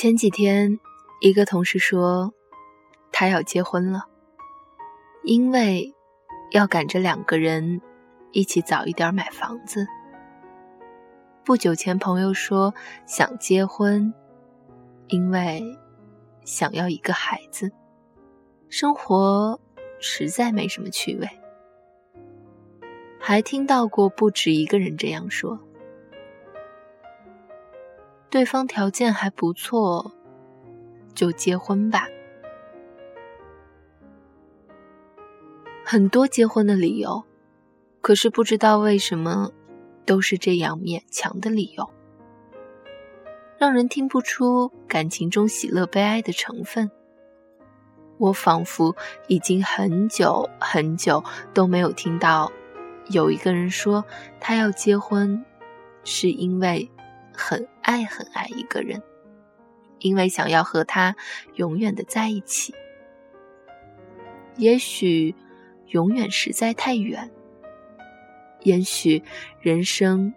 [0.00, 0.80] 前几天，
[1.20, 2.32] 一个同事说，
[3.12, 4.06] 他要结婚了，
[5.24, 5.94] 因为
[6.52, 7.82] 要赶着两个人
[8.32, 9.86] 一起早一点买房子。
[11.44, 12.74] 不久前，朋友说
[13.04, 14.14] 想结婚，
[15.08, 15.62] 因为
[16.46, 17.70] 想要一个孩子。
[18.70, 19.60] 生活
[19.98, 21.28] 实在没什么趣味。
[23.18, 25.60] 还听到过不止一个人这样说。
[28.30, 30.12] 对方条件还不错，
[31.14, 32.08] 就结婚吧。
[35.84, 37.24] 很多结婚的理由，
[38.00, 39.50] 可是不知道为什么。
[40.06, 41.88] 都是这样勉强的理由，
[43.58, 46.90] 让人听不出感情中喜乐悲哀的成分。
[48.18, 48.96] 我仿佛
[49.28, 51.22] 已经很久很久
[51.54, 52.50] 都没有听到
[53.10, 54.04] 有一个人说
[54.40, 55.44] 他要结婚，
[56.02, 56.90] 是因为
[57.40, 59.02] 很爱很爱一个人，
[59.98, 61.16] 因为想要和他
[61.54, 62.74] 永远的在一起。
[64.56, 65.34] 也许
[65.88, 67.30] 永远实在太远。
[68.62, 69.22] 也许
[69.62, 70.34] 人生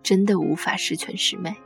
[0.00, 1.56] 真的无法十全十美。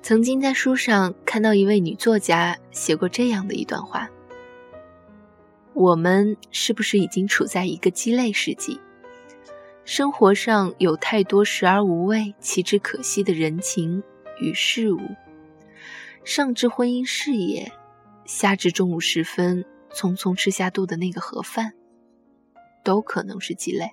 [0.00, 4.08] 曾经在书上看到一位女作家写过这样的一段话：
[5.76, 8.80] 我们是不是已经处在一个鸡肋世纪？
[9.84, 14.02] 生活上有太多时而无味、弃之可惜的人情
[14.40, 14.98] 与事物，
[16.24, 17.70] 上至婚姻事业。
[18.24, 21.74] 下至中午时分，匆匆吃下肚的那个盒饭，
[22.82, 23.90] 都可能是鸡肋。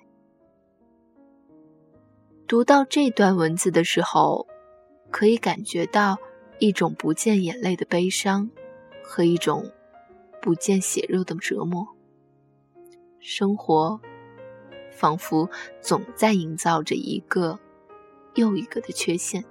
[2.48, 4.46] 读到这段文字的时候，
[5.10, 6.16] 可以感觉到
[6.58, 8.50] 一种不见眼泪的悲伤，
[9.04, 9.70] 和一种
[10.44, 11.88] 不见血肉的折磨。
[13.18, 13.98] 生活
[14.92, 15.48] 仿佛
[15.80, 17.58] 总在营造着一个
[18.34, 19.42] 又一个的缺陷。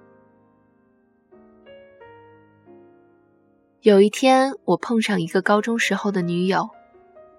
[3.82, 6.70] 有一天，我碰上一个高中时候的女友，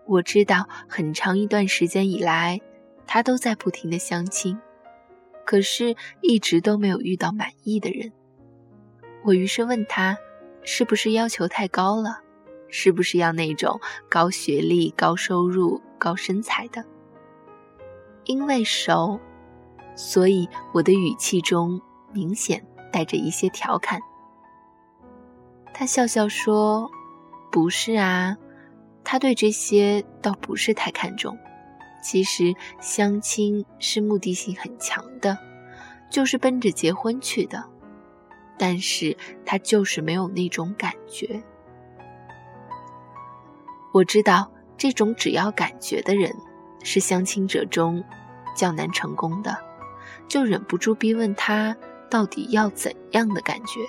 [0.05, 2.61] 我知道很长一段时间以来，
[3.07, 4.59] 她都在不停的相亲，
[5.47, 8.11] 可是一直都没有遇到满意的人。
[9.23, 10.19] 我于是问她，
[10.65, 12.25] 是不是要求太高了？
[12.69, 16.85] 是不是要那种高学历、高收入、高身材的？
[18.25, 19.21] 因为熟，
[19.95, 21.81] 所以我的语气中
[22.13, 24.01] 明显带着一些调侃。
[25.73, 26.91] 他笑笑说
[27.51, 28.37] ：“不是啊，
[29.03, 31.37] 他对这些倒不是太看重。
[32.03, 35.37] 其实相亲是目的性很强的，
[36.11, 37.65] 就是奔着结婚去的。
[38.57, 41.43] 但是他就是没有那种感觉。
[43.95, 46.35] 我知道这种只要感觉的人，
[46.83, 48.03] 是相亲者中
[48.57, 49.57] 较难成功的，
[50.27, 51.77] 就忍不住逼问他
[52.11, 53.81] 到底要怎样的感觉。”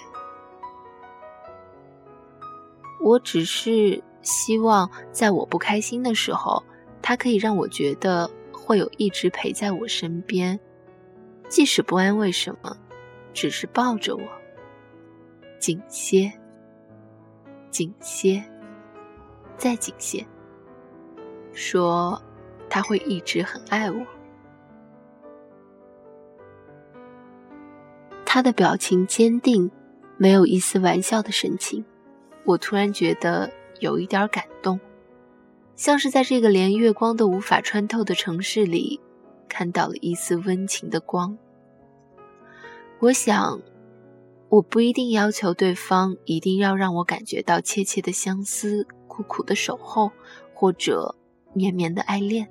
[3.02, 6.64] 我只是希望，在我不开心的时候，
[7.02, 10.60] 他可以让我觉得会有一直陪在我身边，
[11.50, 12.78] 即使不安慰什么，
[13.34, 14.22] 只是抱着我，
[15.60, 16.32] 紧些，
[17.72, 18.44] 紧些，
[19.58, 20.26] 再紧些，
[21.54, 22.22] 说
[22.70, 24.06] 他会一直很爱我。
[28.26, 29.72] 他的表情坚定，
[30.18, 31.86] 没有一丝玩笑的神情。
[32.44, 33.50] 我突然觉得
[33.80, 34.80] 有一点感动，
[35.76, 39.00] 像是在这个连月光都无法穿透的城市里，
[39.48, 41.38] 看到了一丝温情的光。
[43.00, 43.62] 我想，
[44.50, 50.12] 我不一定要求对方一定要让我感觉到切切的相思、苦苦的守候，
[50.54, 51.16] 或者
[51.54, 52.50] 绵绵的爱恋。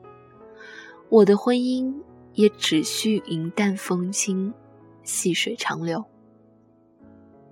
[1.09, 1.95] 我的婚姻
[2.33, 4.55] 也只需云淡风轻、
[5.03, 6.05] 细水长流。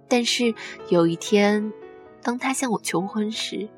[0.08, 0.54] 但是
[0.88, 1.72] 有一天。
[2.24, 3.68] 当他向我求婚时，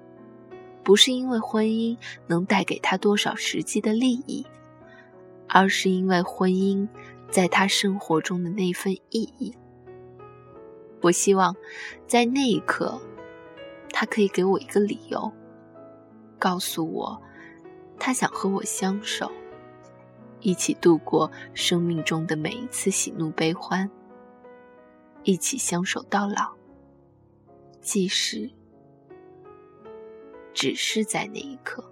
[0.83, 1.97] 不是因为婚姻
[2.27, 4.45] 能带给他多少实际的利益，
[5.49, 6.87] 而是因为婚姻
[7.31, 9.55] 在他生活中的那份意义。
[11.01, 11.57] 我希望
[12.07, 13.01] 在那一刻，
[14.05, 15.33] 他可以给我一个理由，
[16.39, 17.23] 告诉我
[17.99, 19.33] 他想和我相守，
[20.41, 23.91] 一起度过生命中的每一次喜怒悲欢，
[25.23, 26.55] 一起相守到老。
[27.81, 28.51] 即使
[30.53, 31.83] 只是在那一刻。